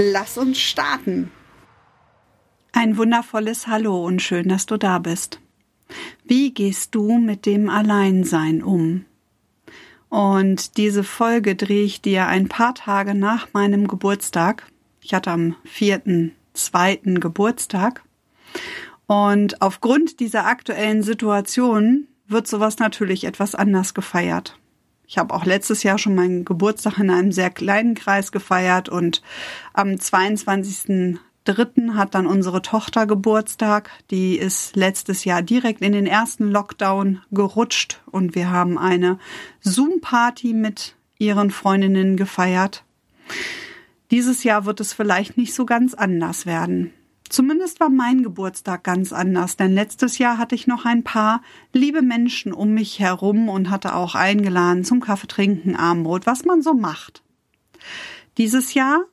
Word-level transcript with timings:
Lass 0.00 0.38
uns 0.38 0.60
starten. 0.60 1.32
Ein 2.70 2.96
wundervolles 2.96 3.66
Hallo 3.66 4.06
und 4.06 4.22
schön, 4.22 4.48
dass 4.48 4.64
du 4.64 4.76
da 4.76 5.00
bist. 5.00 5.40
Wie 6.22 6.54
gehst 6.54 6.94
du 6.94 7.18
mit 7.18 7.46
dem 7.46 7.68
Alleinsein 7.68 8.62
um? 8.62 9.06
Und 10.08 10.76
diese 10.76 11.02
Folge 11.02 11.56
drehe 11.56 11.82
ich 11.82 12.00
dir 12.00 12.28
ein 12.28 12.46
paar 12.46 12.76
Tage 12.76 13.16
nach 13.16 13.52
meinem 13.54 13.88
Geburtstag. 13.88 14.70
Ich 15.00 15.14
hatte 15.14 15.32
am 15.32 15.56
4.2. 15.66 17.18
Geburtstag. 17.18 18.04
Und 19.08 19.60
aufgrund 19.60 20.20
dieser 20.20 20.46
aktuellen 20.46 21.02
Situation 21.02 22.06
wird 22.28 22.46
sowas 22.46 22.78
natürlich 22.78 23.24
etwas 23.24 23.56
anders 23.56 23.94
gefeiert. 23.94 24.56
Ich 25.08 25.16
habe 25.16 25.34
auch 25.34 25.46
letztes 25.46 25.82
Jahr 25.82 25.96
schon 25.96 26.14
meinen 26.14 26.44
Geburtstag 26.44 26.98
in 26.98 27.10
einem 27.10 27.32
sehr 27.32 27.48
kleinen 27.48 27.94
Kreis 27.94 28.30
gefeiert 28.30 28.90
und 28.90 29.22
am 29.72 29.92
22.03. 29.92 31.94
hat 31.94 32.14
dann 32.14 32.26
unsere 32.26 32.60
Tochter 32.60 33.06
Geburtstag. 33.06 33.90
Die 34.10 34.36
ist 34.36 34.76
letztes 34.76 35.24
Jahr 35.24 35.40
direkt 35.40 35.80
in 35.80 35.92
den 35.92 36.06
ersten 36.06 36.50
Lockdown 36.50 37.22
gerutscht 37.30 38.02
und 38.10 38.34
wir 38.34 38.50
haben 38.50 38.76
eine 38.76 39.18
Zoom-Party 39.62 40.52
mit 40.52 40.94
ihren 41.18 41.50
Freundinnen 41.50 42.18
gefeiert. 42.18 42.84
Dieses 44.10 44.44
Jahr 44.44 44.66
wird 44.66 44.78
es 44.78 44.92
vielleicht 44.92 45.38
nicht 45.38 45.54
so 45.54 45.64
ganz 45.64 45.94
anders 45.94 46.44
werden. 46.44 46.92
Zumindest 47.28 47.80
war 47.80 47.90
mein 47.90 48.22
Geburtstag 48.22 48.84
ganz 48.84 49.12
anders, 49.12 49.56
denn 49.56 49.74
letztes 49.74 50.18
Jahr 50.18 50.38
hatte 50.38 50.54
ich 50.54 50.66
noch 50.66 50.84
ein 50.84 51.04
paar 51.04 51.42
liebe 51.72 52.02
Menschen 52.02 52.52
um 52.52 52.72
mich 52.72 52.98
herum 52.98 53.48
und 53.48 53.70
hatte 53.70 53.94
auch 53.94 54.14
eingeladen 54.14 54.84
zum 54.84 55.00
Kaffeetrinken, 55.00 55.76
Armbrot, 55.76 56.26
was 56.26 56.44
man 56.44 56.62
so 56.62 56.74
macht. 56.74 57.22
Dieses 58.38 58.74
Jahr 58.74 59.04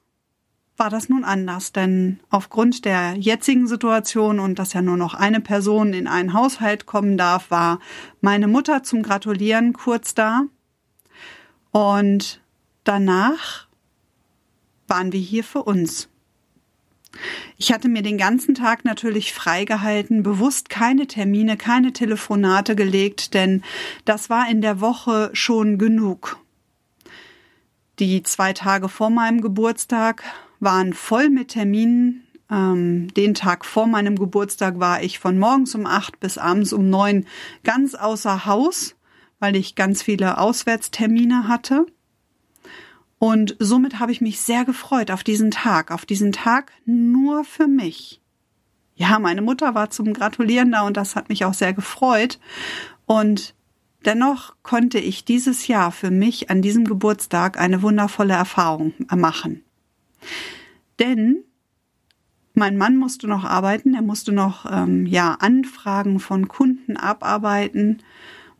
war 0.78 0.90
das 0.90 1.10
nun 1.10 1.24
anders, 1.24 1.72
denn 1.72 2.20
aufgrund 2.30 2.86
der 2.86 3.16
jetzigen 3.16 3.68
Situation 3.68 4.40
und 4.40 4.60
dass 4.60 4.74
ja 4.74 4.82
nur 4.82 4.98
noch 4.98 5.14
eine 5.14 5.40
Person 5.40 5.94
in 5.94 6.08
einen 6.08 6.34
Haushalt 6.34 6.86
kommen 6.86 7.18
darf, 7.18 7.50
war 7.50 7.80
meine 8.22 8.48
Mutter 8.48 8.84
zum 8.84 9.02
Gratulieren 9.02 9.74
kurz 9.74 10.16
da 10.16 10.44
und 11.72 12.42
danach 12.84 13.68
waren 14.88 15.12
wir 15.12 15.20
hier 15.20 15.44
für 15.44 15.64
uns. 15.64 16.10
Ich 17.58 17.72
hatte 17.72 17.90
mir 17.90 18.02
den 18.02 18.18
ganzen 18.18 18.56
Tag 18.56 18.86
natürlich 18.86 19.34
freigehalten, 19.34 20.24
bewusst 20.24 20.70
keine 20.70 21.08
Termine, 21.08 21.58
keine 21.58 21.94
Telefonate 21.94 22.76
gelegt, 22.76 23.34
denn 23.34 23.64
das 24.06 24.30
war 24.30 24.50
in 24.50 24.62
der 24.62 24.82
Woche 24.82 25.30
schon 25.34 25.78
genug. 25.78 26.38
Die 28.00 28.24
zwei 28.24 28.52
Tage 28.54 28.90
vor 28.90 29.10
meinem 29.10 29.42
Geburtstag 29.42 30.24
waren 30.60 30.94
voll 30.94 31.30
mit 31.30 31.50
Terminen. 31.50 32.24
Ähm, 32.52 33.14
den 33.14 33.34
Tag 33.34 33.66
vor 33.66 33.88
meinem 33.88 34.18
Geburtstag 34.18 34.80
war 34.80 35.02
ich 35.02 35.18
von 35.18 35.40
morgens 35.40 35.74
um 35.76 35.86
acht 35.86 36.20
bis 36.20 36.38
abends 36.38 36.74
um 36.74 36.90
neun 36.90 37.26
ganz 37.64 37.96
außer 37.96 38.46
Haus, 38.46 38.96
weil 39.40 39.56
ich 39.56 39.76
ganz 39.76 40.04
viele 40.04 40.38
Auswärtstermine 40.38 41.48
hatte. 41.48 41.86
Und 43.20 43.56
somit 43.60 44.00
habe 44.00 44.12
ich 44.12 44.22
mich 44.22 44.42
sehr 44.42 44.66
gefreut 44.66 45.10
auf 45.10 45.24
diesen 45.24 45.52
Tag, 45.52 45.92
auf 45.92 46.06
diesen 46.06 46.32
Tag 46.32 46.72
nur 46.86 47.44
für 47.44 47.68
mich. 47.68 48.22
Ja, 48.96 49.20
meine 49.20 49.42
Mutter 49.42 49.76
war 49.76 49.90
zum 49.90 50.14
Gratulieren 50.14 50.72
da 50.72 50.82
und 50.82 50.96
das 50.98 51.16
hat 51.16 51.30
mich 51.30 51.46
auch 51.46 51.54
sehr 51.54 51.74
gefreut. 51.74 52.40
Und 53.06 53.56
dennoch 54.06 54.56
konnte 54.64 55.00
ich 55.00 55.26
dieses 55.26 55.68
Jahr 55.68 55.92
für 55.92 56.12
mich 56.12 56.50
an 56.50 56.62
diesem 56.62 56.86
Geburtstag 56.86 57.60
eine 57.60 57.82
wundervolle 57.82 58.34
Erfahrung 58.34 58.94
machen. 59.14 59.64
Denn 61.00 61.44
mein 62.54 62.78
Mann 62.78 62.96
musste 62.96 63.28
noch 63.28 63.44
arbeiten, 63.44 63.96
er 63.96 64.02
musste 64.02 64.32
noch 64.32 64.66
ähm, 64.72 65.06
ja 65.06 65.34
Anfragen 65.40 66.20
von 66.20 66.48
Kunden 66.48 66.96
abarbeiten. 66.96 68.02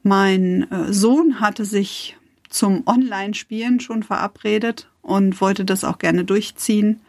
Mein 0.04 0.70
äh, 0.70 0.92
Sohn 0.92 1.40
hatte 1.40 1.64
sich 1.64 2.18
zum 2.50 2.84
Online-Spielen 2.86 3.80
schon 3.80 4.04
verabredet 4.04 4.90
und 5.02 5.42
wollte 5.42 5.66
das 5.66 5.84
auch 5.84 5.98
gerne 5.98 6.26
durchziehen. 6.26 7.02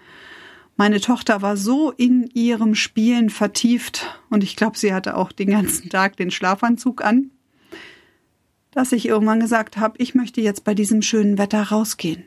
Meine 0.76 1.00
Tochter 1.00 1.40
war 1.40 1.56
so 1.56 1.90
in 1.90 2.28
ihrem 2.34 2.74
Spielen 2.74 3.30
vertieft 3.30 4.20
und 4.28 4.44
ich 4.44 4.56
glaube, 4.56 4.76
sie 4.76 4.92
hatte 4.92 5.16
auch 5.16 5.32
den 5.32 5.50
ganzen 5.50 5.88
Tag 5.88 6.16
den 6.16 6.30
Schlafanzug 6.30 7.02
an, 7.02 7.30
dass 8.72 8.92
ich 8.92 9.08
irgendwann 9.08 9.40
gesagt 9.40 9.78
habe, 9.78 9.94
ich 9.98 10.14
möchte 10.14 10.42
jetzt 10.42 10.64
bei 10.64 10.74
diesem 10.74 11.00
schönen 11.00 11.38
Wetter 11.38 11.62
rausgehen. 11.62 12.24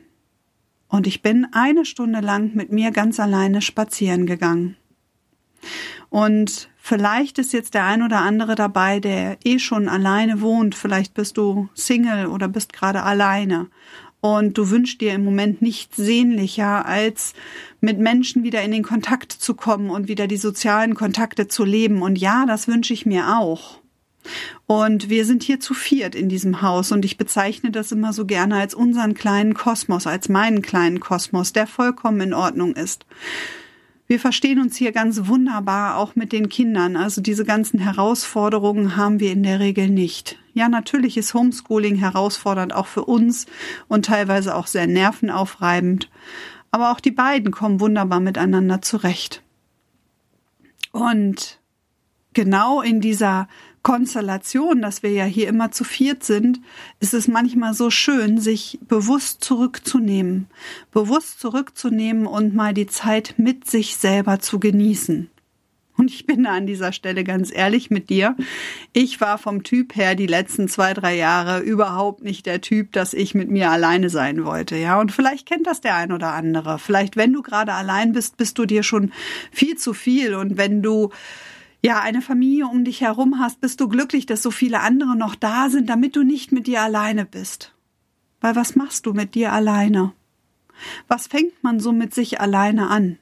Und 0.88 1.06
ich 1.06 1.22
bin 1.22 1.46
eine 1.52 1.84
Stunde 1.84 2.18
lang 2.18 2.50
mit 2.54 2.72
mir 2.72 2.90
ganz 2.90 3.20
alleine 3.20 3.62
spazieren 3.62 4.26
gegangen. 4.26 4.76
Und 6.08 6.68
vielleicht 6.76 7.38
ist 7.38 7.52
jetzt 7.52 7.74
der 7.74 7.84
ein 7.84 8.02
oder 8.02 8.20
andere 8.20 8.54
dabei, 8.54 9.00
der 9.00 9.38
eh 9.44 9.58
schon 9.58 9.88
alleine 9.88 10.40
wohnt. 10.40 10.74
Vielleicht 10.74 11.14
bist 11.14 11.36
du 11.36 11.68
Single 11.74 12.26
oder 12.26 12.48
bist 12.48 12.72
gerade 12.72 13.02
alleine. 13.02 13.68
Und 14.20 14.58
du 14.58 14.68
wünschst 14.68 15.00
dir 15.00 15.14
im 15.14 15.24
Moment 15.24 15.62
nichts 15.62 15.96
sehnlicher, 15.96 16.84
als 16.84 17.32
mit 17.80 17.98
Menschen 17.98 18.42
wieder 18.42 18.62
in 18.62 18.70
den 18.70 18.82
Kontakt 18.82 19.32
zu 19.32 19.54
kommen 19.54 19.88
und 19.88 20.08
wieder 20.08 20.26
die 20.26 20.36
sozialen 20.36 20.94
Kontakte 20.94 21.48
zu 21.48 21.64
leben. 21.64 22.02
Und 22.02 22.18
ja, 22.18 22.44
das 22.44 22.68
wünsche 22.68 22.92
ich 22.92 23.06
mir 23.06 23.38
auch. 23.38 23.80
Und 24.66 25.08
wir 25.08 25.24
sind 25.24 25.42
hier 25.42 25.60
zu 25.60 25.72
viert 25.72 26.14
in 26.14 26.28
diesem 26.28 26.60
Haus 26.60 26.92
und 26.92 27.04
ich 27.04 27.16
bezeichne 27.16 27.70
das 27.70 27.92
immer 27.92 28.12
so 28.12 28.26
gerne 28.26 28.56
als 28.56 28.74
unseren 28.74 29.14
kleinen 29.14 29.54
Kosmos, 29.54 30.06
als 30.06 30.28
meinen 30.28 30.60
kleinen 30.60 31.00
Kosmos, 31.00 31.54
der 31.54 31.66
vollkommen 31.66 32.20
in 32.20 32.34
Ordnung 32.34 32.74
ist. 32.74 33.06
Wir 34.10 34.18
verstehen 34.18 34.60
uns 34.60 34.76
hier 34.76 34.90
ganz 34.90 35.28
wunderbar, 35.28 35.96
auch 35.96 36.16
mit 36.16 36.32
den 36.32 36.48
Kindern. 36.48 36.96
Also 36.96 37.20
diese 37.20 37.44
ganzen 37.44 37.78
Herausforderungen 37.78 38.96
haben 38.96 39.20
wir 39.20 39.30
in 39.30 39.44
der 39.44 39.60
Regel 39.60 39.88
nicht. 39.88 40.36
Ja, 40.52 40.68
natürlich 40.68 41.16
ist 41.16 41.32
Homeschooling 41.32 41.94
herausfordernd 41.94 42.74
auch 42.74 42.88
für 42.88 43.04
uns 43.04 43.46
und 43.86 44.06
teilweise 44.06 44.56
auch 44.56 44.66
sehr 44.66 44.88
nervenaufreibend. 44.88 46.10
Aber 46.72 46.90
auch 46.90 46.98
die 46.98 47.12
beiden 47.12 47.52
kommen 47.52 47.78
wunderbar 47.78 48.18
miteinander 48.18 48.82
zurecht. 48.82 49.44
Und 50.90 51.60
genau 52.32 52.82
in 52.82 53.00
dieser 53.00 53.46
Konstellation, 53.82 54.82
dass 54.82 55.02
wir 55.02 55.10
ja 55.10 55.24
hier 55.24 55.48
immer 55.48 55.70
zu 55.70 55.84
viert 55.84 56.22
sind, 56.22 56.60
ist 57.00 57.14
es 57.14 57.28
manchmal 57.28 57.72
so 57.72 57.90
schön, 57.90 58.38
sich 58.38 58.78
bewusst 58.82 59.42
zurückzunehmen, 59.42 60.48
bewusst 60.92 61.40
zurückzunehmen 61.40 62.26
und 62.26 62.54
mal 62.54 62.74
die 62.74 62.86
Zeit 62.86 63.34
mit 63.38 63.68
sich 63.68 63.96
selber 63.96 64.38
zu 64.38 64.60
genießen. 64.60 65.30
Und 66.00 66.10
ich 66.10 66.24
bin 66.24 66.44
da 66.44 66.52
an 66.52 66.66
dieser 66.66 66.92
Stelle 66.92 67.24
ganz 67.24 67.54
ehrlich 67.54 67.90
mit 67.90 68.08
dir. 68.08 68.34
Ich 68.94 69.20
war 69.20 69.36
vom 69.36 69.64
Typ 69.64 69.94
her 69.96 70.14
die 70.14 70.26
letzten 70.26 70.66
zwei, 70.66 70.94
drei 70.94 71.14
Jahre 71.14 71.60
überhaupt 71.60 72.22
nicht 72.22 72.46
der 72.46 72.62
Typ, 72.62 72.92
dass 72.92 73.12
ich 73.12 73.34
mit 73.34 73.50
mir 73.50 73.70
alleine 73.70 74.08
sein 74.08 74.46
wollte. 74.46 74.76
Ja, 74.76 74.98
und 74.98 75.12
vielleicht 75.12 75.46
kennt 75.46 75.66
das 75.66 75.82
der 75.82 75.96
ein 75.96 76.10
oder 76.10 76.32
andere. 76.32 76.78
Vielleicht, 76.78 77.18
wenn 77.18 77.34
du 77.34 77.42
gerade 77.42 77.74
allein 77.74 78.12
bist, 78.12 78.38
bist 78.38 78.56
du 78.56 78.64
dir 78.64 78.82
schon 78.82 79.12
viel 79.52 79.76
zu 79.76 79.92
viel. 79.92 80.34
Und 80.34 80.56
wenn 80.56 80.80
du 80.80 81.10
ja, 81.82 82.00
eine 82.00 82.20
Familie 82.20 82.66
um 82.66 82.84
dich 82.84 83.00
herum 83.00 83.38
hast, 83.38 83.60
bist 83.60 83.80
du 83.80 83.88
glücklich, 83.88 84.26
dass 84.26 84.42
so 84.42 84.50
viele 84.50 84.80
andere 84.80 85.16
noch 85.16 85.34
da 85.34 85.70
sind, 85.70 85.88
damit 85.88 86.14
du 86.14 86.22
nicht 86.22 86.52
mit 86.52 86.66
dir 86.66 86.82
alleine 86.82 87.24
bist. 87.24 87.74
Weil 88.40 88.54
was 88.54 88.76
machst 88.76 89.06
du 89.06 89.14
mit 89.14 89.34
dir 89.34 89.52
alleine? 89.52 90.12
Was 91.08 91.26
fängt 91.26 91.62
man 91.62 91.80
so 91.80 91.92
mit 91.92 92.14
sich 92.14 92.40
alleine 92.40 92.88
an? 92.88 93.18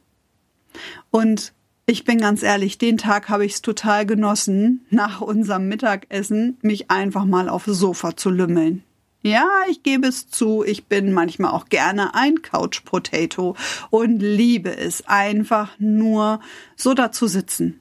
Und 1.10 1.52
ich 1.86 2.04
bin 2.04 2.18
ganz 2.18 2.42
ehrlich, 2.42 2.78
den 2.78 2.98
Tag 2.98 3.28
habe 3.28 3.46
ich 3.46 3.54
es 3.54 3.62
total 3.62 4.06
genossen, 4.06 4.84
nach 4.90 5.20
unserem 5.20 5.68
Mittagessen 5.68 6.58
mich 6.60 6.90
einfach 6.90 7.24
mal 7.24 7.48
aufs 7.48 7.66
Sofa 7.66 8.16
zu 8.16 8.30
lümmeln. 8.30 8.82
Ja, 9.22 9.48
ich 9.68 9.82
gebe 9.82 10.06
es 10.06 10.28
zu, 10.28 10.64
ich 10.64 10.86
bin 10.86 11.12
manchmal 11.12 11.52
auch 11.52 11.68
gerne 11.68 12.14
ein 12.14 12.42
Couch 12.42 12.84
Potato 12.84 13.56
und 13.90 14.18
liebe 14.20 14.76
es 14.76 15.06
einfach 15.08 15.78
nur 15.78 16.40
so 16.76 16.94
da 16.94 17.10
zu 17.10 17.26
sitzen 17.26 17.80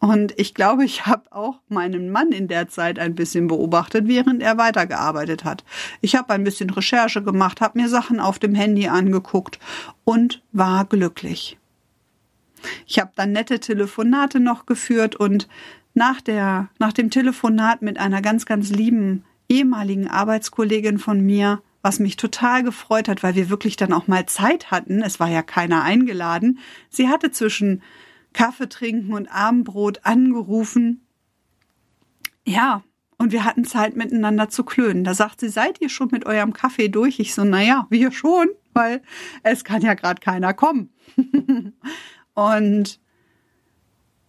Und 0.00 0.32
ich 0.38 0.54
glaube, 0.54 0.84
ich 0.84 1.06
habe 1.06 1.30
auch 1.30 1.60
meinen 1.68 2.10
Mann 2.10 2.32
in 2.32 2.48
der 2.48 2.68
Zeit 2.68 2.98
ein 2.98 3.14
bisschen 3.14 3.46
beobachtet, 3.46 4.08
während 4.08 4.42
er 4.42 4.56
weitergearbeitet 4.56 5.44
hat. 5.44 5.62
Ich 6.00 6.16
habe 6.16 6.32
ein 6.32 6.42
bisschen 6.42 6.70
Recherche 6.70 7.22
gemacht, 7.22 7.60
habe 7.60 7.78
mir 7.78 7.88
Sachen 7.88 8.18
auf 8.18 8.38
dem 8.38 8.54
Handy 8.54 8.88
angeguckt 8.88 9.58
und 10.04 10.42
war 10.52 10.86
glücklich. 10.86 11.58
Ich 12.86 12.98
habe 12.98 13.12
dann 13.14 13.32
nette 13.32 13.60
Telefonate 13.60 14.40
noch 14.40 14.64
geführt 14.64 15.16
und 15.16 15.48
nach 15.92 16.20
der 16.20 16.68
nach 16.78 16.92
dem 16.92 17.10
Telefonat 17.10 17.82
mit 17.82 17.98
einer 17.98 18.22
ganz 18.22 18.46
ganz 18.46 18.70
lieben 18.70 19.24
ehemaligen 19.48 20.08
Arbeitskollegin 20.08 20.98
von 20.98 21.20
mir, 21.20 21.62
was 21.82 21.98
mich 21.98 22.16
total 22.16 22.62
gefreut 22.62 23.08
hat, 23.08 23.22
weil 23.22 23.34
wir 23.34 23.50
wirklich 23.50 23.76
dann 23.76 23.92
auch 23.92 24.06
mal 24.06 24.24
Zeit 24.26 24.70
hatten. 24.70 25.02
Es 25.02 25.20
war 25.20 25.28
ja 25.28 25.42
keiner 25.42 25.82
eingeladen. 25.82 26.58
Sie 26.88 27.08
hatte 27.08 27.32
zwischen 27.32 27.82
Kaffee 28.32 28.68
trinken 28.68 29.12
und 29.12 29.28
Abendbrot 29.28 30.00
angerufen. 30.04 31.06
Ja, 32.46 32.82
und 33.18 33.32
wir 33.32 33.44
hatten 33.44 33.64
Zeit 33.64 33.96
miteinander 33.96 34.48
zu 34.48 34.64
klönen. 34.64 35.04
Da 35.04 35.12
sagt 35.14 35.40
sie, 35.40 35.50
seid 35.50 35.80
ihr 35.80 35.90
schon 35.90 36.08
mit 36.10 36.24
eurem 36.24 36.52
Kaffee 36.52 36.88
durch? 36.88 37.20
Ich 37.20 37.34
so, 37.34 37.44
naja, 37.44 37.86
wir 37.90 38.12
schon, 38.12 38.48
weil 38.72 39.02
es 39.42 39.62
kann 39.64 39.82
ja 39.82 39.94
gerade 39.94 40.20
keiner 40.20 40.54
kommen. 40.54 40.90
und 42.34 42.98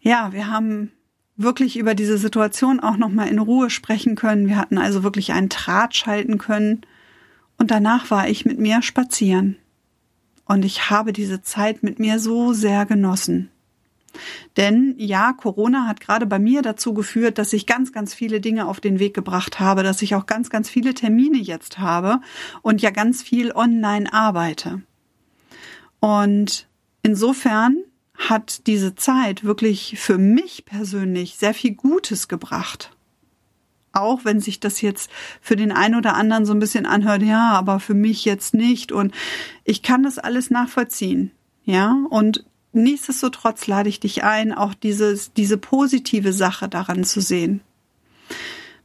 ja, 0.02 0.34
wir 0.34 0.48
haben 0.48 0.92
wirklich 1.38 1.78
über 1.78 1.96
diese 1.96 2.18
Situation 2.18 2.80
auch 2.80 2.98
nochmal 2.98 3.30
in 3.30 3.40
Ruhe 3.40 3.70
sprechen 3.70 4.16
können. 4.16 4.48
Wir 4.48 4.58
hatten 4.58 4.78
also 4.78 5.04
wirklich 5.04 5.32
einen 5.32 5.50
Draht 5.50 5.96
schalten 5.96 6.38
können. 6.38 6.82
Und 7.58 7.72
danach 7.72 8.12
war 8.12 8.28
ich 8.28 8.46
mit 8.46 8.60
mir 8.60 8.82
spazieren. 8.82 9.58
Und 10.46 10.66
ich 10.66 10.90
habe 10.90 11.14
diese 11.14 11.42
Zeit 11.42 11.82
mit 11.82 12.00
mir 12.00 12.20
so 12.20 12.52
sehr 12.54 12.86
genossen. 12.86 13.52
Denn 14.58 14.96
ja, 14.98 15.34
Corona 15.34 15.88
hat 15.88 16.00
gerade 16.00 16.26
bei 16.26 16.40
mir 16.40 16.62
dazu 16.62 16.94
geführt, 16.94 17.38
dass 17.38 17.54
ich 17.54 17.66
ganz, 17.66 17.92
ganz 17.92 18.14
viele 18.14 18.42
Dinge 18.42 18.68
auf 18.68 18.80
den 18.80 19.00
Weg 19.00 19.14
gebracht 19.14 19.60
habe, 19.60 19.84
dass 19.84 20.02
ich 20.02 20.16
auch 20.16 20.26
ganz, 20.26 20.50
ganz 20.50 20.70
viele 20.70 20.94
Termine 20.94 21.38
jetzt 21.38 21.80
habe 21.80 22.20
und 22.62 22.82
ja 22.82 22.90
ganz 22.90 23.22
viel 23.22 23.52
online 23.52 24.12
arbeite. 24.12 24.82
Und 26.00 26.68
insofern 27.04 27.78
hat 28.30 28.68
diese 28.68 28.96
Zeit 28.96 29.44
wirklich 29.44 29.96
für 30.00 30.18
mich 30.18 30.66
persönlich 30.66 31.36
sehr 31.36 31.54
viel 31.54 31.74
Gutes 31.74 32.28
gebracht. 32.28 32.92
Auch 33.94 34.24
wenn 34.24 34.40
sich 34.40 34.60
das 34.60 34.82
jetzt 34.82 35.10
für 35.42 35.56
den 35.56 35.72
einen 35.72 35.96
oder 35.96 36.16
anderen 36.16 36.46
so 36.46 36.54
ein 36.54 36.60
bisschen 36.60 36.86
anhört, 36.86 37.24
ja, 37.24 37.52
aber 37.52 37.80
für 37.80 37.94
mich 37.94 38.24
jetzt 38.26 38.54
nicht. 38.54 38.92
Und 38.92 39.14
ich 39.64 39.82
kann 39.82 40.04
das 40.04 40.18
alles 40.18 40.50
nachvollziehen. 40.50 41.32
Ja, 41.64 41.98
und 42.10 42.46
nichtsdestotrotz 42.74 43.68
lade 43.68 43.90
ich 43.90 44.00
dich 44.00 44.24
ein, 44.24 44.54
auch 44.54 44.74
dieses, 44.74 45.34
diese 45.34 45.58
positive 45.58 46.34
Sache 46.34 46.70
daran 46.70 47.04
zu 47.04 47.22
sehen. 47.22 47.62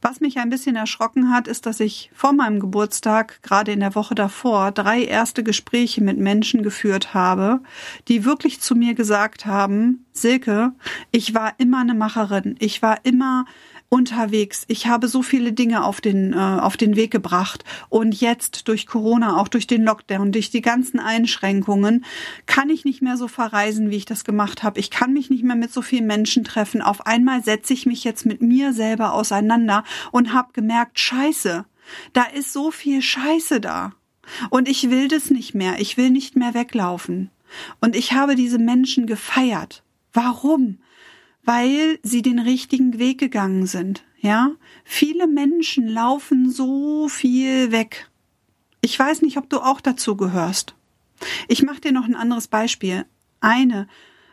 Was 0.03 0.21
mich 0.21 0.39
ein 0.39 0.51
bisschen 0.51 0.77
erschrocken 0.77 1.31
hat, 1.31 1.49
ist, 1.49 1.67
dass 1.67 1.81
ich 1.81 2.11
vor 2.15 2.33
meinem 2.33 2.61
Geburtstag, 2.61 3.43
gerade 3.43 3.73
in 3.73 3.81
der 3.81 3.95
Woche 3.95 4.15
davor, 4.15 4.71
drei 4.71 5.03
erste 5.03 5.43
Gespräche 5.43 6.03
mit 6.03 6.19
Menschen 6.19 6.63
geführt 6.63 7.15
habe, 7.15 7.61
die 8.07 8.25
wirklich 8.25 8.61
zu 8.61 8.75
mir 8.75 8.95
gesagt 8.95 9.47
haben, 9.47 10.05
Silke, 10.13 10.73
ich 11.11 11.35
war 11.35 11.55
immer 11.59 11.81
eine 11.81 11.95
Macherin, 11.95 12.57
ich 12.59 12.83
war 12.83 12.99
immer 13.05 13.47
unterwegs. 13.89 14.65
Ich 14.69 14.87
habe 14.87 15.09
so 15.09 15.23
viele 15.23 15.53
Dinge 15.53 15.85
auf 15.85 16.01
den, 16.01 16.33
äh, 16.33 16.37
auf 16.37 16.77
den 16.77 16.97
Weg 16.97 17.11
gebracht. 17.11 17.65
Und 17.89 18.21
jetzt 18.21 18.69
durch 18.69 18.87
Corona, 18.87 19.37
auch 19.37 19.49
durch 19.49 19.67
den 19.67 19.83
Lockdown, 19.85 20.33
durch 20.33 20.51
die 20.51 20.63
ganzen 20.63 20.99
Einschränkungen, 20.99 22.05
kann 22.47 22.71
ich 22.71 22.85
nicht 22.85 23.03
mehr 23.03 23.17
so 23.17 23.29
verreisen, 23.29 23.91
wie 23.91 23.97
ich 23.97 24.05
das 24.05 24.25
gemacht 24.25 24.63
habe. 24.63 24.81
Ich 24.81 24.91
kann 24.91 25.13
mich 25.13 25.31
nicht 25.31 25.45
mehr 25.45 25.57
mit 25.57 25.73
so 25.73 25.83
vielen 25.83 26.07
Menschen 26.07 26.45
treffen. 26.45 26.83
Auf 26.83 27.07
einmal 27.07 27.43
setze 27.43 27.73
ich 27.73 27.87
mich 27.87 28.05
jetzt 28.05 28.27
mit 28.27 28.43
mir 28.43 28.73
selber 28.73 29.13
auseinander 29.13 29.85
und 30.11 30.33
habe 30.33 30.53
gemerkt, 30.53 30.99
scheiße, 30.99 31.65
da 32.13 32.25
ist 32.25 32.53
so 32.53 32.71
viel 32.71 33.03
Scheiße 33.03 33.61
da. 33.61 33.93
Und 34.51 34.69
ich 34.69 34.91
will 34.91 35.09
das 35.09 35.31
nicht 35.31 35.55
mehr. 35.55 35.79
Ich 35.79 35.97
will 35.97 36.11
nicht 36.11 36.37
mehr 36.37 36.55
weglaufen. 36.55 37.31
Und 37.81 37.95
ich 37.95 38.13
habe 38.13 38.35
diese 38.35 38.59
Menschen 38.59 39.07
gefeiert. 39.07 39.85
Warum? 40.13 40.79
Weil 41.47 41.99
sie 42.03 42.21
den 42.21 42.39
richtigen 42.39 42.99
Weg 42.99 43.19
gegangen 43.19 43.67
sind. 43.67 44.05
Ja, 44.21 44.51
viele 44.85 45.27
Menschen 45.27 45.89
laufen 45.89 46.51
so 46.51 47.09
viel 47.09 47.73
weg. 47.73 48.11
Ich 48.83 48.99
weiß 48.99 49.23
nicht, 49.23 49.39
ob 49.39 49.49
du 49.49 49.61
auch 49.61 49.81
dazu 49.81 50.17
gehörst. 50.17 50.75
Ich 51.49 51.63
mache 51.63 51.81
dir 51.81 51.93
noch 51.93 52.05
ein 52.05 52.17
anderes 52.17 52.49
Beispiel. 52.49 53.07
Eine 53.41 53.87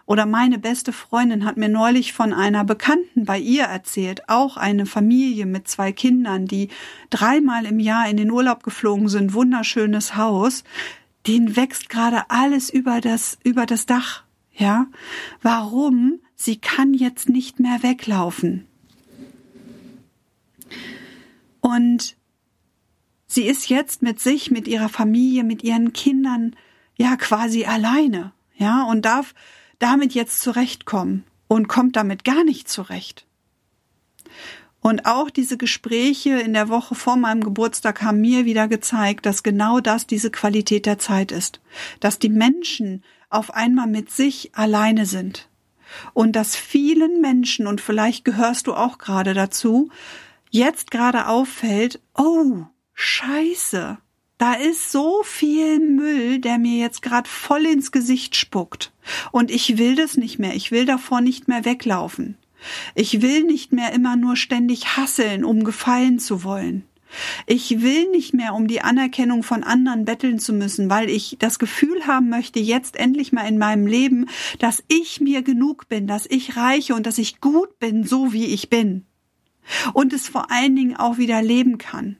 oder 0.05 0.25
meine 0.25 0.59
beste 0.59 0.91
Freundin 0.91 1.45
hat 1.45 1.55
mir 1.55 1.69
neulich 1.69 2.11
von 2.11 2.33
einer 2.33 2.65
Bekannten 2.65 3.25
bei 3.25 3.39
ihr 3.39 3.63
erzählt, 3.63 4.27
auch 4.27 4.57
eine 4.57 4.85
Familie 4.85 5.45
mit 5.45 5.67
zwei 5.67 5.91
Kindern, 5.91 6.45
die 6.45 6.69
dreimal 7.09 7.65
im 7.65 7.79
Jahr 7.79 8.09
in 8.09 8.17
den 8.17 8.31
Urlaub 8.31 8.63
geflogen 8.63 9.07
sind, 9.07 9.33
wunderschönes 9.33 10.15
Haus. 10.15 10.63
Den 11.25 11.55
wächst 11.55 11.89
gerade 11.89 12.29
alles 12.29 12.69
über 12.69 12.99
das, 12.99 13.37
über 13.43 13.65
das 13.65 13.85
Dach. 13.85 14.23
Ja? 14.55 14.87
Warum? 15.41 16.19
Sie 16.35 16.57
kann 16.57 16.93
jetzt 16.93 17.29
nicht 17.29 17.59
mehr 17.59 17.83
weglaufen. 17.83 18.67
Und 21.61 22.17
sie 23.25 23.43
ist 23.43 23.69
jetzt 23.69 24.01
mit 24.01 24.19
sich, 24.19 24.51
mit 24.51 24.67
ihrer 24.67 24.89
Familie, 24.89 25.43
mit 25.43 25.63
ihren 25.63 25.93
Kindern 25.93 26.55
ja 26.97 27.15
quasi 27.15 27.65
alleine, 27.65 28.33
ja, 28.55 28.83
und 28.83 29.05
darf 29.05 29.33
damit 29.79 30.13
jetzt 30.13 30.41
zurechtkommen 30.41 31.23
und 31.47 31.67
kommt 31.67 31.95
damit 31.95 32.23
gar 32.23 32.43
nicht 32.43 32.69
zurecht. 32.69 33.25
Und 34.81 35.05
auch 35.05 35.29
diese 35.29 35.57
Gespräche 35.57 36.39
in 36.39 36.51
der 36.51 36.67
Woche 36.67 36.93
vor 36.93 37.15
meinem 37.15 37.41
Geburtstag 37.41 38.01
haben 38.01 38.19
mir 38.19 38.43
wieder 38.43 38.67
gezeigt, 38.67 39.25
dass 39.25 39.41
genau 39.41 39.79
das 39.79 40.07
diese 40.07 40.29
Qualität 40.29 40.85
der 40.85 40.99
Zeit 40.99 41.31
ist. 41.31 41.61
Dass 42.01 42.19
die 42.19 42.29
Menschen 42.29 43.01
auf 43.29 43.53
einmal 43.53 43.87
mit 43.87 44.11
sich 44.11 44.51
alleine 44.53 45.05
sind 45.05 45.47
und 46.13 46.35
dass 46.35 46.55
vielen 46.55 47.21
Menschen, 47.21 47.67
und 47.67 47.81
vielleicht 47.81 48.25
gehörst 48.25 48.67
du 48.67 48.73
auch 48.73 48.97
gerade 48.97 49.33
dazu, 49.33 49.89
jetzt 50.49 50.91
gerade 50.91 51.27
auffällt, 51.27 51.99
oh, 52.15 52.63
scheiße, 52.93 53.97
da 54.37 54.53
ist 54.53 54.91
so 54.91 55.23
viel 55.23 55.79
Müll, 55.79 56.39
der 56.39 56.57
mir 56.57 56.77
jetzt 56.77 57.01
gerade 57.01 57.29
voll 57.29 57.65
ins 57.65 57.91
Gesicht 57.91 58.35
spuckt. 58.35 58.91
Und 59.31 59.51
ich 59.51 59.77
will 59.77 59.95
das 59.95 60.17
nicht 60.17 60.39
mehr, 60.39 60.55
ich 60.55 60.71
will 60.71 60.85
davor 60.85 61.21
nicht 61.21 61.47
mehr 61.47 61.65
weglaufen. 61.65 62.37
Ich 62.95 63.21
will 63.21 63.43
nicht 63.43 63.73
mehr 63.73 63.93
immer 63.93 64.15
nur 64.15 64.35
ständig 64.35 64.97
hasseln, 64.97 65.43
um 65.43 65.63
gefallen 65.63 66.19
zu 66.19 66.43
wollen. 66.43 66.83
Ich 67.45 67.81
will 67.81 68.09
nicht 68.09 68.33
mehr 68.33 68.53
um 68.53 68.67
die 68.67 68.81
Anerkennung 68.81 69.43
von 69.43 69.63
anderen 69.63 70.05
betteln 70.05 70.39
zu 70.39 70.53
müssen, 70.53 70.89
weil 70.89 71.09
ich 71.09 71.37
das 71.39 71.59
Gefühl 71.59 72.07
haben 72.07 72.29
möchte, 72.29 72.59
jetzt 72.59 72.95
endlich 72.95 73.31
mal 73.31 73.47
in 73.47 73.57
meinem 73.57 73.87
Leben, 73.87 74.27
dass 74.59 74.83
ich 74.87 75.21
mir 75.21 75.41
genug 75.41 75.87
bin, 75.87 76.07
dass 76.07 76.25
ich 76.25 76.55
reiche 76.55 76.95
und 76.95 77.05
dass 77.05 77.17
ich 77.17 77.41
gut 77.41 77.79
bin, 77.79 78.03
so 78.03 78.33
wie 78.33 78.45
ich 78.45 78.69
bin. 78.69 79.05
Und 79.93 80.13
es 80.13 80.27
vor 80.27 80.51
allen 80.51 80.75
Dingen 80.75 80.95
auch 80.95 81.17
wieder 81.17 81.41
leben 81.41 81.77
kann. 81.77 82.17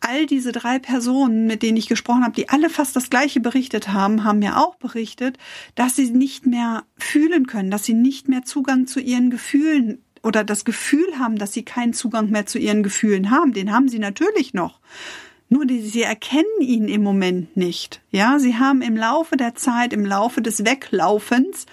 All 0.00 0.26
diese 0.26 0.50
drei 0.50 0.80
Personen, 0.80 1.46
mit 1.46 1.62
denen 1.62 1.76
ich 1.76 1.88
gesprochen 1.88 2.24
habe, 2.24 2.34
die 2.34 2.48
alle 2.48 2.70
fast 2.70 2.96
das 2.96 3.08
Gleiche 3.08 3.38
berichtet 3.38 3.88
haben, 3.88 4.24
haben 4.24 4.40
mir 4.40 4.58
auch 4.58 4.74
berichtet, 4.74 5.38
dass 5.76 5.94
sie 5.94 6.10
nicht 6.10 6.44
mehr 6.44 6.84
fühlen 6.98 7.46
können, 7.46 7.70
dass 7.70 7.84
sie 7.84 7.94
nicht 7.94 8.28
mehr 8.28 8.42
Zugang 8.42 8.88
zu 8.88 9.00
ihren 9.00 9.30
Gefühlen 9.30 10.04
oder 10.22 10.44
das 10.44 10.64
Gefühl 10.64 11.18
haben, 11.18 11.36
dass 11.36 11.52
sie 11.52 11.64
keinen 11.64 11.92
Zugang 11.92 12.30
mehr 12.30 12.46
zu 12.46 12.58
ihren 12.58 12.82
Gefühlen 12.82 13.30
haben. 13.30 13.52
Den 13.52 13.72
haben 13.72 13.88
sie 13.88 13.98
natürlich 13.98 14.54
noch. 14.54 14.80
Nur 15.48 15.66
die, 15.66 15.82
sie 15.82 16.02
erkennen 16.02 16.60
ihn 16.60 16.88
im 16.88 17.02
Moment 17.02 17.56
nicht. 17.56 18.00
Ja, 18.10 18.38
sie 18.38 18.56
haben 18.56 18.80
im 18.80 18.96
Laufe 18.96 19.36
der 19.36 19.54
Zeit, 19.54 19.92
im 19.92 20.06
Laufe 20.06 20.40
des 20.40 20.64
Weglaufens 20.64 21.66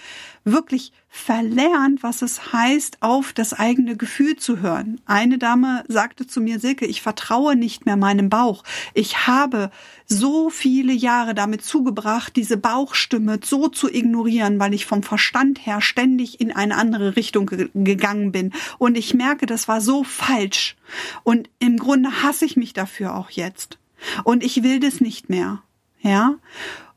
wirklich 0.44 0.92
verlernt, 1.12 2.04
was 2.04 2.22
es 2.22 2.54
heißt, 2.54 2.98
auf 3.02 3.34
das 3.34 3.54
eigene 3.54 3.98
Gefühl 3.98 4.36
zu 4.36 4.60
hören. 4.60 5.02
Eine 5.06 5.40
Dame 5.40 5.84
sagte 5.88 6.28
zu 6.28 6.40
mir, 6.40 6.60
Silke, 6.60 6.86
ich 6.86 7.02
vertraue 7.02 7.56
nicht 7.56 7.88
mehr 7.88 7.98
meinem 7.98 8.30
Bauch. 8.30 8.64
Ich 8.94 9.26
habe 9.26 9.72
so 10.06 10.52
viele 10.52 10.94
Jahre 10.94 11.34
damit 11.34 11.64
zugebracht, 11.64 12.36
diese 12.36 12.58
Bauchstimme 12.58 13.40
so 13.44 13.70
zu 13.70 13.92
ignorieren, 13.92 14.60
weil 14.60 14.76
ich 14.76 14.86
vom 14.86 15.02
Verstand 15.02 15.66
her 15.66 15.82
ständig 15.82 16.40
in 16.40 16.56
eine 16.56 16.78
andere 16.78 17.16
Richtung 17.16 17.48
ge 17.48 17.70
gegangen 17.74 18.32
bin. 18.32 18.54
Und 18.78 18.96
ich 18.96 19.16
merke, 19.16 19.48
das 19.48 19.68
war 19.68 19.82
so 19.82 20.04
falsch. 20.04 20.78
Und 21.24 21.50
im 21.58 21.78
Grunde 21.78 22.22
hasse 22.22 22.46
ich 22.46 22.56
mich 22.56 22.74
dafür 22.74 23.16
auch 23.16 23.32
jetzt. 23.32 23.80
Und 24.24 24.44
ich 24.44 24.62
will 24.62 24.80
das 24.80 25.02
nicht 25.02 25.28
mehr. 25.28 25.64
Ja. 26.02 26.36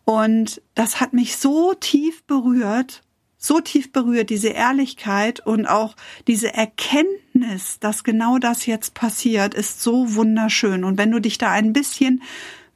Und 0.04 0.61
das 0.75 1.00
hat 1.00 1.14
mich 1.14 1.37
so 1.37 1.75
tief 1.75 2.23
berührt 2.25 3.02
so 3.42 3.61
tief 3.61 3.92
berührt, 3.92 4.30
diese 4.30 4.50
Ehrlichkeit 4.50 5.40
und 5.40 5.66
auch 5.66 5.96
diese 6.28 6.54
Erkenntnis, 6.54 7.80
dass 7.80 8.04
genau 8.04 8.38
das 8.38 8.66
jetzt 8.66 8.94
passiert, 8.94 9.52
ist 9.52 9.82
so 9.82 10.14
wunderschön. 10.14 10.84
Und 10.84 10.96
wenn 10.96 11.11
du 11.11 11.20
dich 11.20 11.38
da 11.38 11.50
ein 11.50 11.72
bisschen 11.72 12.22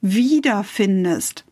wiederfindest, 0.00 1.44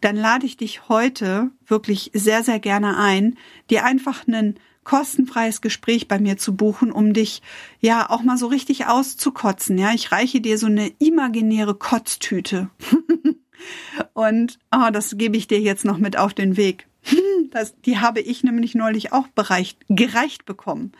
dann 0.00 0.16
lade 0.16 0.46
ich 0.46 0.56
dich 0.56 0.88
heute 0.88 1.50
wirklich 1.66 2.10
sehr, 2.14 2.42
sehr 2.42 2.60
gerne 2.60 2.96
ein, 2.96 3.36
dir 3.68 3.84
einfach 3.84 4.26
einen 4.26 4.58
kostenfreies 4.84 5.60
Gespräch 5.60 6.08
bei 6.08 6.18
mir 6.18 6.38
zu 6.38 6.56
buchen, 6.56 6.92
um 6.92 7.12
dich 7.12 7.42
ja 7.80 8.08
auch 8.08 8.22
mal 8.22 8.38
so 8.38 8.46
richtig 8.46 8.86
auszukotzen. 8.86 9.76
Ja, 9.76 9.92
ich 9.92 10.12
reiche 10.12 10.40
dir 10.40 10.56
so 10.56 10.66
eine 10.66 10.88
imaginäre 10.98 11.74
Kotztüte. 11.74 12.70
Und 14.14 14.58
oh, 14.74 14.90
das 14.90 15.16
gebe 15.18 15.36
ich 15.36 15.46
dir 15.46 15.60
jetzt 15.60 15.84
noch 15.84 15.98
mit 15.98 16.18
auf 16.18 16.32
den 16.32 16.56
Weg. 16.56 16.88
Das, 17.50 17.74
die 17.82 17.98
habe 17.98 18.20
ich 18.20 18.44
nämlich 18.44 18.74
neulich 18.74 19.12
auch 19.12 19.28
bereicht, 19.28 19.78
gereicht 19.90 20.46
bekommen 20.46 20.92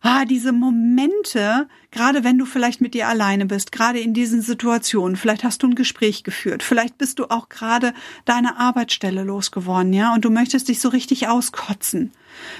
ah, 0.00 0.24
diese 0.24 0.52
Momente, 0.52 1.68
gerade 1.90 2.24
wenn 2.24 2.38
du 2.38 2.46
vielleicht 2.46 2.80
mit 2.80 2.94
dir 2.94 3.08
alleine 3.08 3.46
bist, 3.46 3.72
gerade 3.72 4.00
in 4.00 4.14
diesen 4.14 4.42
Situationen, 4.42 5.16
vielleicht 5.16 5.44
hast 5.44 5.62
du 5.62 5.68
ein 5.68 5.74
Gespräch 5.74 6.24
geführt, 6.24 6.62
vielleicht 6.62 6.98
bist 6.98 7.18
du 7.18 7.26
auch 7.30 7.48
gerade 7.48 7.94
deine 8.24 8.58
Arbeitsstelle 8.58 9.22
losgeworden, 9.22 9.92
ja, 9.92 10.14
und 10.14 10.24
du 10.24 10.30
möchtest 10.30 10.68
dich 10.68 10.80
so 10.80 10.88
richtig 10.88 11.28
auskotzen. 11.28 12.12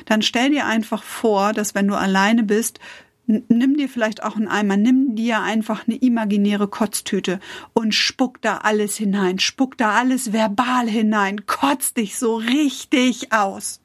Dann 0.06 0.22
stell 0.22 0.50
dir 0.50 0.66
einfach 0.66 1.02
vor, 1.02 1.52
dass 1.52 1.74
wenn 1.74 1.88
du 1.88 1.94
alleine 1.94 2.42
bist, 2.42 2.80
nimm 3.28 3.76
dir 3.76 3.88
vielleicht 3.88 4.22
auch 4.22 4.36
einen 4.36 4.48
Eimer, 4.48 4.76
nimm 4.76 5.14
dir 5.14 5.40
einfach 5.40 5.86
eine 5.86 5.96
imaginäre 5.96 6.66
Kotztüte 6.66 7.38
und 7.74 7.94
spuck 7.94 8.42
da 8.42 8.58
alles 8.58 8.96
hinein, 8.96 9.38
spuck 9.38 9.78
da 9.78 9.92
alles 9.92 10.32
verbal 10.32 10.88
hinein, 10.88 11.46
kotz 11.46 11.94
dich 11.94 12.18
so 12.18 12.36
richtig 12.36 13.32
aus. 13.32 13.80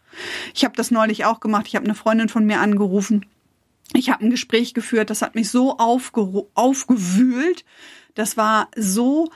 Ich 0.54 0.64
habe 0.64 0.76
das 0.76 0.92
neulich 0.92 1.26
auch 1.26 1.40
gemacht. 1.40 1.68
Ich 1.68 1.76
habe 1.76 1.86
eine 1.86 1.96
Freundin 1.96 2.30
von 2.30 2.46
mir 2.46 2.60
angerufen 2.60 3.26
ich 3.94 4.10
habe 4.10 4.26
ein 4.26 4.30
Gespräch 4.30 4.74
geführt, 4.74 5.10
das 5.10 5.22
hat 5.22 5.36
mich 5.36 5.50
so 5.50 5.78
aufgewühlt. 5.78 7.66
Das 8.16 8.38
war 8.38 8.70
so, 8.76 9.30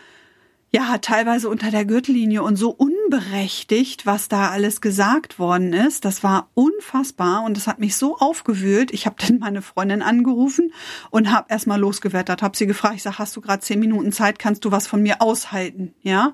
ja, 0.72 0.98
teilweise 1.00 1.50
unter 1.50 1.72
der 1.72 1.86
Gürtellinie 1.86 2.44
und 2.44 2.56
so 2.56 2.70
unberechtigt, 3.08 4.06
was 4.06 4.28
da 4.28 4.50
alles 4.50 4.82
gesagt 4.82 5.40
worden 5.40 5.74
ist. 5.74 6.06
Das 6.06 6.24
war 6.24 6.50
unfassbar 6.54 7.44
und 7.44 7.56
das 7.56 7.68
hat 7.68 7.80
mich 7.80 7.96
so 7.96 8.18
aufgewühlt. 8.18 8.92
Ich 8.92 9.06
habe 9.06 9.16
dann 9.26 9.40
meine 9.40 9.62
Freundin 9.62 10.02
angerufen 10.02 10.74
und 11.10 11.32
habe 11.32 11.48
erstmal 11.50 11.80
losgewettert, 11.80 12.42
habe 12.42 12.58
sie 12.58 12.68
gefragt, 12.68 12.96
ich 12.96 13.04
sag, 13.04 13.20
hast 13.20 13.36
du 13.36 13.42
gerade 13.42 13.62
zehn 13.62 13.80
Minuten 13.80 14.12
Zeit, 14.12 14.40
kannst 14.40 14.66
du 14.66 14.72
was 14.72 14.88
von 14.88 15.02
mir 15.02 15.22
aushalten? 15.22 15.94
Ja. 16.02 16.34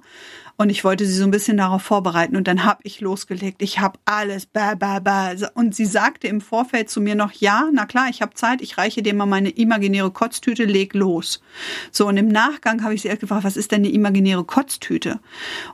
Und 0.56 0.70
ich 0.70 0.84
wollte 0.84 1.06
sie 1.06 1.16
so 1.16 1.24
ein 1.24 1.32
bisschen 1.32 1.58
darauf 1.58 1.82
vorbereiten. 1.82 2.36
Und 2.36 2.48
dann 2.48 2.64
habe 2.64 2.82
ich 2.84 3.02
losgelegt. 3.02 3.62
Ich 3.62 3.80
habe 3.80 4.00
alles. 4.06 4.46
Bah, 4.46 4.76
bah, 4.76 5.00
bah. 5.00 5.34
Und 5.56 5.74
sie 5.74 5.86
sagte 5.86 6.28
im 6.28 6.42
Vorfeld 6.42 6.90
zu 6.90 7.02
mir 7.02 7.16
noch, 7.16 7.32
ja, 7.32 7.70
na 7.74 7.86
klar, 7.86 8.08
ich 8.10 8.22
habe 8.22 8.36
Zeit. 8.36 8.62
Ich 8.62 8.78
reiche 8.78 9.02
dir 9.02 9.14
mal 9.16 9.26
meine 9.26 9.50
imaginäre 9.50 10.12
Kotztüte, 10.12 10.66
leg 10.66 10.94
los. 10.94 11.42
So, 11.92 12.08
und 12.08 12.18
im 12.18 12.28
Nachgang 12.28 12.84
habe 12.84 12.94
ich 12.94 13.02
sie 13.02 13.08
erst 13.08 13.22
gefragt, 13.22 13.44
was 13.44 13.58
ist 13.58 13.72
denn 13.72 13.82
eine 13.82 13.92
imaginäre 13.92 14.44
Kotztüte? 14.44 15.20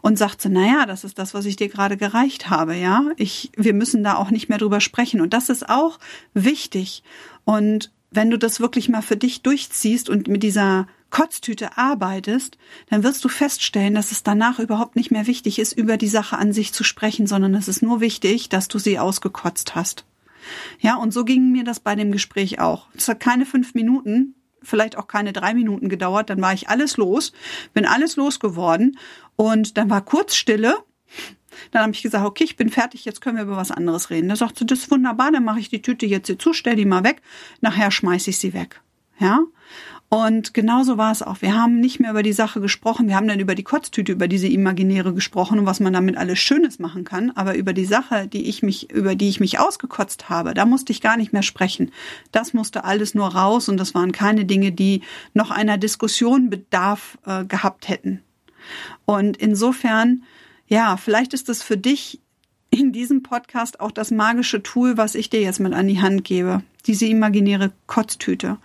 Und 0.01 0.17
sagte, 0.17 0.49
na 0.49 0.65
ja, 0.65 0.85
das 0.85 1.03
ist 1.03 1.19
das, 1.19 1.33
was 1.33 1.45
ich 1.45 1.57
dir 1.57 1.67
gerade 1.67 1.97
gereicht 1.97 2.49
habe. 2.49 2.75
Ja, 2.75 3.03
ich, 3.17 3.51
wir 3.57 3.73
müssen 3.73 4.03
da 4.03 4.15
auch 4.15 4.31
nicht 4.31 4.47
mehr 4.47 4.57
drüber 4.59 4.79
sprechen. 4.79 5.19
Und 5.19 5.33
das 5.33 5.49
ist 5.49 5.69
auch 5.69 5.99
wichtig. 6.33 7.03
Und 7.43 7.91
wenn 8.11 8.31
du 8.31 8.37
das 8.37 8.59
wirklich 8.59 8.89
mal 8.89 9.01
für 9.01 9.17
dich 9.17 9.41
durchziehst 9.43 10.09
und 10.09 10.27
mit 10.27 10.41
dieser 10.41 10.87
Kotztüte 11.09 11.77
arbeitest, 11.77 12.57
dann 12.89 13.03
wirst 13.03 13.23
du 13.23 13.29
feststellen, 13.29 13.95
dass 13.95 14.11
es 14.11 14.23
danach 14.23 14.59
überhaupt 14.59 14.95
nicht 14.95 15.11
mehr 15.11 15.27
wichtig 15.27 15.59
ist, 15.59 15.73
über 15.73 15.97
die 15.97 16.07
Sache 16.07 16.37
an 16.37 16.53
sich 16.53 16.73
zu 16.73 16.83
sprechen, 16.83 17.27
sondern 17.27 17.55
es 17.55 17.67
ist 17.67 17.81
nur 17.81 17.99
wichtig, 18.01 18.49
dass 18.49 18.67
du 18.67 18.79
sie 18.79 18.99
ausgekotzt 18.99 19.75
hast. 19.75 20.05
Ja, 20.79 20.95
und 20.95 21.13
so 21.13 21.25
ging 21.25 21.51
mir 21.51 21.63
das 21.63 21.79
bei 21.79 21.95
dem 21.95 22.11
Gespräch 22.11 22.59
auch. 22.59 22.87
Es 22.95 23.07
hat 23.07 23.19
keine 23.19 23.45
fünf 23.45 23.73
Minuten, 23.73 24.35
vielleicht 24.61 24.97
auch 24.97 25.07
keine 25.07 25.33
drei 25.33 25.53
Minuten 25.53 25.89
gedauert, 25.89 26.29
dann 26.29 26.41
war 26.41 26.53
ich 26.53 26.69
alles 26.69 26.97
los, 26.97 27.33
bin 27.73 27.85
alles 27.85 28.15
losgeworden 28.15 28.97
und 29.35 29.77
dann 29.77 29.89
war 29.89 30.03
kurz 30.03 30.35
Stille. 30.35 30.77
Dann 31.71 31.81
habe 31.81 31.93
ich 31.93 32.03
gesagt, 32.03 32.25
okay, 32.25 32.43
ich 32.43 32.55
bin 32.55 32.69
fertig, 32.69 33.05
jetzt 33.05 33.21
können 33.21 33.37
wir 33.37 33.43
über 33.43 33.57
was 33.57 33.71
anderes 33.71 34.09
reden. 34.09 34.29
Da 34.29 34.35
sagte, 34.35 34.65
das 34.65 34.79
ist 34.79 34.91
wunderbar, 34.91 35.31
dann 35.31 35.43
mache 35.43 35.59
ich 35.59 35.69
die 35.69 35.81
Tüte 35.81 36.05
jetzt 36.05 36.27
hier 36.27 36.39
zu, 36.39 36.53
stell 36.53 36.75
die 36.75 36.85
mal 36.85 37.03
weg, 37.03 37.21
nachher 37.61 37.91
schmeiße 37.91 38.29
ich 38.29 38.37
sie 38.37 38.53
weg. 38.53 38.81
Ja? 39.19 39.41
Und 40.09 40.55
genauso 40.55 40.97
war 40.97 41.11
es 41.11 41.21
auch. 41.21 41.43
Wir 41.43 41.53
haben 41.53 41.79
nicht 41.79 41.99
mehr 41.99 42.09
über 42.09 42.23
die 42.23 42.33
Sache 42.33 42.59
gesprochen. 42.61 43.07
Wir 43.07 43.15
haben 43.15 43.27
dann 43.27 43.39
über 43.39 43.53
die 43.53 43.63
Kotztüte, 43.63 44.11
über 44.11 44.27
diese 44.27 44.47
imaginäre 44.47 45.13
gesprochen 45.13 45.59
und 45.59 45.67
was 45.67 45.79
man 45.79 45.93
damit 45.93 46.17
alles 46.17 46.39
Schönes 46.39 46.79
machen 46.79 47.03
kann. 47.03 47.29
Aber 47.35 47.55
über 47.55 47.73
die 47.73 47.85
Sache, 47.85 48.27
die 48.27 48.49
ich 48.49 48.63
mich, 48.63 48.91
über 48.91 49.13
die 49.13 49.29
ich 49.29 49.39
mich 49.39 49.59
ausgekotzt 49.59 50.27
habe, 50.27 50.55
da 50.55 50.65
musste 50.65 50.91
ich 50.91 51.01
gar 51.01 51.15
nicht 51.15 51.31
mehr 51.31 51.43
sprechen. 51.43 51.91
Das 52.31 52.55
musste 52.55 52.85
alles 52.85 53.13
nur 53.13 53.27
raus 53.27 53.69
und 53.69 53.77
das 53.77 53.93
waren 53.93 54.11
keine 54.11 54.45
Dinge, 54.45 54.71
die 54.71 55.03
noch 55.35 55.51
einer 55.51 55.77
Diskussion 55.77 56.49
Bedarf 56.49 57.19
äh, 57.27 57.45
gehabt 57.45 57.87
hätten. 57.87 58.23
Und 59.05 59.37
insofern, 59.37 60.23
ja, 60.67 60.97
vielleicht 60.97 61.35
ist 61.35 61.49
das 61.49 61.61
für 61.61 61.77
dich 61.77 62.19
in 62.71 62.91
diesem 62.91 63.21
Podcast 63.21 63.79
auch 63.79 63.91
das 63.91 64.09
magische 64.09 64.63
Tool, 64.63 64.97
was 64.97 65.13
ich 65.13 65.29
dir 65.29 65.41
jetzt 65.41 65.59
mit 65.59 65.73
an 65.73 65.87
die 65.87 66.01
Hand 66.01 66.23
gebe. 66.23 66.63
Diese 66.87 67.05
imaginäre 67.05 67.71
Kotztüte 67.85 68.57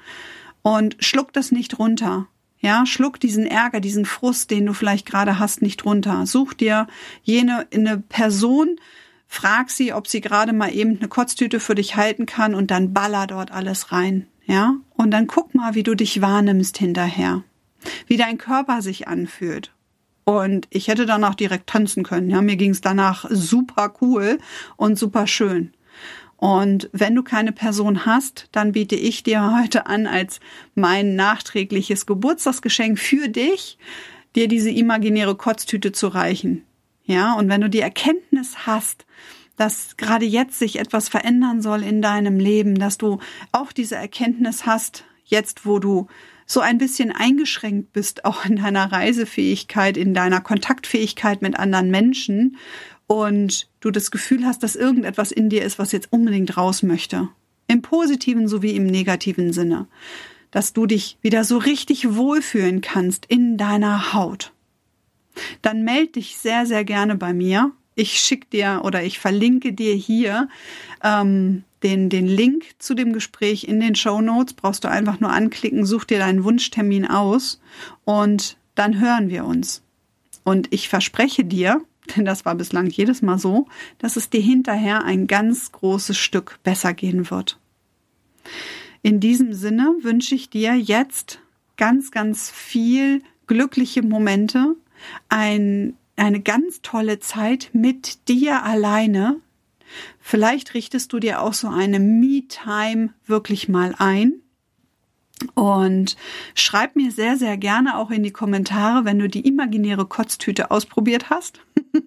und 0.64 0.97
schluck 0.99 1.33
das 1.33 1.52
nicht 1.52 1.78
runter. 1.78 2.26
Ja, 2.59 2.87
schluck 2.87 3.21
diesen 3.21 3.47
Ärger, 3.47 3.80
diesen 3.80 4.06
Frust, 4.06 4.50
den 4.50 4.64
du 4.64 4.73
vielleicht 4.73 5.04
gerade 5.04 5.38
hast, 5.38 5.61
nicht 5.61 5.85
runter. 5.85 6.26
Such 6.26 6.54
dir 6.54 6.88
jene 7.23 7.66
eine 7.73 7.99
Person, 7.99 8.80
frag 9.28 9.71
sie, 9.71 9.92
ob 9.92 10.09
sie 10.09 10.23
gerade 10.23 10.54
mal 10.54 10.75
eben 10.75 10.97
eine 10.97 11.09
Kotztüte 11.09 11.61
für 11.61 11.75
dich 11.75 11.97
halten 11.97 12.25
kann 12.25 12.54
und 12.54 12.71
dann 12.71 12.94
baller 12.94 13.26
dort 13.26 13.52
alles 13.52 13.92
rein. 13.92 14.26
Ja, 14.47 14.76
und 14.97 15.11
dann 15.11 15.26
guck 15.26 15.54
mal, 15.54 15.75
wie 15.75 15.83
du 15.83 15.94
dich 15.94 16.23
wahrnimmst 16.23 16.78
hinterher, 16.78 17.42
wie 18.06 18.16
dein 18.16 18.38
Körper 18.38 18.80
sich 18.80 19.06
anfühlt. 19.06 19.71
Und 20.25 20.66
ich 20.71 20.88
hätte 20.88 21.04
danach 21.04 21.35
direkt 21.35 21.68
tanzen 21.68 22.02
können. 22.02 22.30
Ja, 22.30 22.40
mir 22.40 22.56
ging 22.56 22.71
es 22.71 22.80
danach 22.80 23.26
super 23.28 23.92
cool 24.00 24.38
und 24.76 24.99
super 24.99 25.26
schön. 25.26 25.74
Und 26.44 26.90
wenn 26.92 27.14
du 27.14 27.22
keine 27.22 27.52
Person 27.52 28.04
hast, 28.04 28.50
dann 28.52 28.72
biete 28.72 28.96
ich 28.96 29.22
dir 29.22 29.56
heute 29.58 29.86
an, 29.86 30.06
als 30.06 30.40
mein 30.74 31.16
nachträgliches 31.16 32.04
Geburtstagsgeschenk 32.04 32.98
für 32.98 33.28
dich, 33.28 33.78
dir 34.36 34.46
diese 34.46 34.68
imaginäre 34.68 35.36
Kotztüte 35.36 35.92
zu 35.92 36.08
reichen. 36.08 36.62
Ja, 37.06 37.32
und 37.32 37.48
wenn 37.48 37.62
du 37.62 37.70
die 37.70 37.80
Erkenntnis 37.80 38.66
hast, 38.66 39.06
dass 39.56 39.96
gerade 39.96 40.26
jetzt 40.26 40.58
sich 40.58 40.78
etwas 40.78 41.08
verändern 41.08 41.62
soll 41.62 41.82
in 41.82 42.02
deinem 42.02 42.38
Leben, 42.38 42.78
dass 42.78 42.98
du 42.98 43.20
auch 43.50 43.72
diese 43.72 43.96
Erkenntnis 43.96 44.66
hast, 44.66 45.06
jetzt 45.24 45.64
wo 45.64 45.78
du 45.78 46.08
so 46.44 46.60
ein 46.60 46.76
bisschen 46.76 47.10
eingeschränkt 47.10 47.94
bist, 47.94 48.26
auch 48.26 48.44
in 48.44 48.56
deiner 48.56 48.92
Reisefähigkeit, 48.92 49.96
in 49.96 50.12
deiner 50.12 50.42
Kontaktfähigkeit 50.42 51.40
mit 51.40 51.58
anderen 51.58 51.90
Menschen 51.90 52.58
und 53.06 53.68
du 53.80 53.90
das 53.90 54.11
Gefühl 54.11 54.46
hast, 54.46 54.62
dass 54.62 54.76
irgendetwas 54.76 55.32
in 55.32 55.50
dir 55.50 55.62
ist, 55.64 55.78
was 55.78 55.92
jetzt 55.92 56.12
unbedingt 56.12 56.56
raus 56.56 56.82
möchte. 56.82 57.28
Im 57.66 57.82
positiven 57.82 58.49
sowie 58.49 58.76
im 58.76 58.87
negativen 58.87 59.52
Sinne. 59.52 59.87
Dass 60.50 60.73
du 60.73 60.87
dich 60.87 61.18
wieder 61.20 61.44
so 61.44 61.58
richtig 61.58 62.14
wohlfühlen 62.14 62.80
kannst 62.80 63.26
in 63.26 63.56
deiner 63.56 64.12
Haut. 64.12 64.52
Dann 65.62 65.82
meld 65.82 66.16
dich 66.16 66.37
sehr, 66.37 66.66
sehr 66.66 66.84
gerne 66.84 67.16
bei 67.16 67.32
mir. 67.32 67.73
Ich 67.96 68.18
schick 68.18 68.50
dir 68.50 68.82
oder 68.84 69.02
ich 69.02 69.18
verlinke 69.18 69.73
dir 69.73 69.94
hier 69.94 70.49
ähm, 71.02 71.64
den, 71.82 72.08
den 72.08 72.26
Link 72.26 72.64
zu 72.78 72.94
dem 72.94 73.12
Gespräch 73.12 73.64
in 73.64 73.80
den 73.80 73.94
Show 73.94 74.20
Notes. 74.20 74.54
Brauchst 74.54 74.84
du 74.84 74.88
einfach 74.88 75.20
nur 75.20 75.30
anklicken, 75.30 75.84
such 75.84 76.04
dir 76.04 76.18
deinen 76.18 76.44
Wunschtermin 76.44 77.06
aus 77.06 77.61
und 78.04 78.56
dann 78.75 79.00
hören 79.00 79.28
wir 79.28 79.44
uns. 79.44 79.82
Und 80.44 80.73
ich 80.73 80.88
verspreche 80.88 81.44
dir, 81.44 81.80
denn 82.16 82.25
das 82.25 82.44
war 82.44 82.54
bislang 82.54 82.87
jedes 82.87 83.23
Mal 83.23 83.38
so, 83.38 83.66
dass 83.99 84.16
es 84.16 84.30
dir 84.30 84.40
hinterher 84.40 85.04
ein 85.04 85.26
ganz 85.26 85.73
großes 85.73 86.16
Stück 86.16 86.58
besser 86.62 86.94
gehen 86.94 87.30
wird. 87.30 87.58
In 89.02 89.20
diesem 89.20 89.52
Sinne 89.52 89.96
wünsche 90.00 90.34
ich 90.34 90.50
dir 90.50 90.75
jetzt 90.75 91.40
ganz, 91.76 92.11
ganz 92.11 92.50
viel 92.50 93.23
glückliche 93.46 94.02
Momente, 94.02 94.76
ein, 95.28 95.96
eine 96.16 96.40
ganz 96.40 96.80
tolle 96.82 97.18
Zeit 97.18 97.70
mit 97.73 98.28
dir 98.28 98.62
alleine. 98.62 99.40
Vielleicht 100.20 100.75
richtest 100.75 101.12
du 101.12 101.18
dir 101.18 101.42
auch 101.42 101.52
so 101.52 101.68
eine 101.68 102.00
Me-Time 102.00 103.11
wirklich 103.26 103.68
mal 103.68 103.94
ein. 103.99 104.40
Und 105.55 106.17
schreib 106.55 106.97
mir 106.97 107.11
sehr, 107.11 107.37
sehr 107.37 107.57
gerne 107.57 107.99
auch 107.99 108.11
in 108.11 108.23
die 108.23 108.33
Kommentare, 108.33 109.05
wenn 109.05 109.19
du 109.19 109.29
die 109.29 109.47
imaginäre 109.47 110.07
Kotztüte 110.07 110.71
ausprobiert 110.71 111.31
hast. 111.31 111.61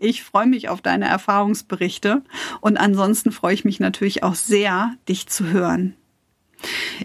Ich 0.00 0.22
freue 0.22 0.46
mich 0.46 0.70
auf 0.70 0.80
deine 0.80 1.06
Erfahrungsberichte 1.06 2.22
und 2.62 2.78
ansonsten 2.78 3.32
freue 3.32 3.52
ich 3.52 3.66
mich 3.66 3.80
natürlich 3.80 4.22
auch 4.22 4.34
sehr, 4.34 4.94
dich 5.10 5.26
zu 5.26 5.48
hören. 5.48 5.94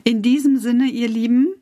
In 0.05 0.21
diesem 0.21 0.57
Sinne, 0.57 0.85
ihr 0.85 1.09
Lieben, 1.09 1.53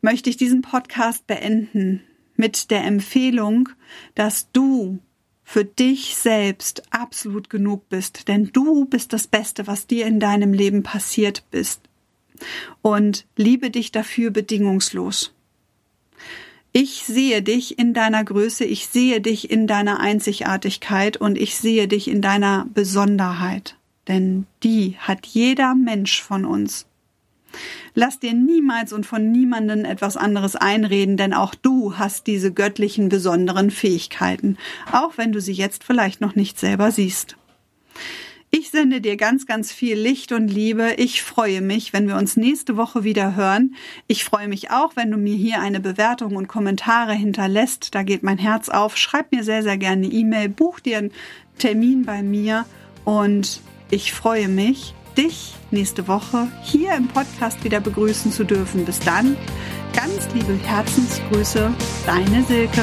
möchte 0.00 0.30
ich 0.30 0.38
diesen 0.38 0.62
Podcast 0.62 1.26
beenden 1.26 2.02
mit 2.36 2.70
der 2.70 2.84
Empfehlung, 2.84 3.68
dass 4.14 4.50
du 4.52 5.00
für 5.44 5.66
dich 5.66 6.16
selbst 6.16 6.84
absolut 6.90 7.50
genug 7.50 7.90
bist, 7.90 8.26
denn 8.28 8.50
du 8.50 8.86
bist 8.86 9.12
das 9.12 9.26
Beste, 9.26 9.66
was 9.66 9.86
dir 9.86 10.06
in 10.06 10.20
deinem 10.20 10.54
Leben 10.54 10.82
passiert 10.82 11.44
bist 11.50 11.89
und 12.82 13.26
liebe 13.36 13.70
dich 13.70 13.92
dafür 13.92 14.30
bedingungslos. 14.30 15.32
Ich 16.72 17.02
sehe 17.04 17.42
dich 17.42 17.78
in 17.80 17.94
deiner 17.94 18.22
Größe, 18.22 18.64
ich 18.64 18.86
sehe 18.86 19.20
dich 19.20 19.50
in 19.50 19.66
deiner 19.66 19.98
Einzigartigkeit 19.98 21.16
und 21.16 21.36
ich 21.36 21.56
sehe 21.56 21.88
dich 21.88 22.06
in 22.06 22.22
deiner 22.22 22.66
Besonderheit. 22.72 23.76
denn 24.08 24.46
die 24.64 24.96
hat 24.98 25.24
jeder 25.26 25.74
Mensch 25.76 26.20
von 26.20 26.44
uns. 26.44 26.86
Lass 27.94 28.18
dir 28.18 28.34
niemals 28.34 28.92
und 28.92 29.06
von 29.06 29.30
niemanden 29.30 29.84
etwas 29.84 30.16
anderes 30.16 30.56
einreden, 30.56 31.16
denn 31.16 31.32
auch 31.32 31.54
du 31.54 31.98
hast 31.98 32.26
diese 32.26 32.52
göttlichen 32.52 33.08
besonderen 33.08 33.70
Fähigkeiten, 33.70 34.56
auch 34.90 35.16
wenn 35.16 35.32
du 35.32 35.40
sie 35.40 35.52
jetzt 35.52 35.84
vielleicht 35.84 36.20
noch 36.20 36.34
nicht 36.34 36.58
selber 36.58 36.90
siehst. 36.90 37.36
Ich 38.52 38.70
sende 38.70 39.00
dir 39.00 39.16
ganz, 39.16 39.46
ganz 39.46 39.72
viel 39.72 39.96
Licht 39.96 40.32
und 40.32 40.48
Liebe. 40.48 40.94
Ich 40.96 41.22
freue 41.22 41.60
mich, 41.60 41.92
wenn 41.92 42.08
wir 42.08 42.16
uns 42.16 42.36
nächste 42.36 42.76
Woche 42.76 43.04
wieder 43.04 43.36
hören. 43.36 43.76
Ich 44.08 44.24
freue 44.24 44.48
mich 44.48 44.72
auch, 44.72 44.96
wenn 44.96 45.12
du 45.12 45.16
mir 45.16 45.36
hier 45.36 45.60
eine 45.60 45.78
Bewertung 45.78 46.34
und 46.34 46.48
Kommentare 46.48 47.12
hinterlässt. 47.12 47.94
Da 47.94 48.02
geht 48.02 48.24
mein 48.24 48.38
Herz 48.38 48.68
auf. 48.68 48.96
Schreib 48.96 49.30
mir 49.30 49.44
sehr, 49.44 49.62
sehr 49.62 49.78
gerne 49.78 50.06
eine 50.06 50.12
E-Mail. 50.12 50.48
Buch 50.48 50.80
dir 50.80 50.98
einen 50.98 51.12
Termin 51.58 52.04
bei 52.04 52.24
mir 52.24 52.66
und 53.04 53.60
ich 53.88 54.12
freue 54.12 54.48
mich, 54.48 54.94
dich 55.16 55.54
nächste 55.70 56.08
Woche 56.08 56.48
hier 56.64 56.94
im 56.94 57.06
Podcast 57.06 57.62
wieder 57.62 57.78
begrüßen 57.80 58.32
zu 58.32 58.42
dürfen. 58.42 58.84
Bis 58.84 58.98
dann, 58.98 59.36
ganz 59.94 60.28
liebe 60.34 60.54
Herzensgrüße, 60.64 61.72
deine 62.04 62.42
Silke. 62.42 62.82